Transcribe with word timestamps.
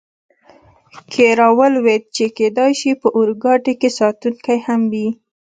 کې 1.11 1.27
را 1.39 1.47
ولوېد، 1.57 2.03
چې 2.15 2.25
کېدای 2.37 2.71
شي 2.79 2.91
په 3.01 3.07
اورګاډي 3.17 3.73
کې 3.81 3.89
ساتونکي 3.99 4.55
هم 4.65 4.81
وي. 4.91 5.07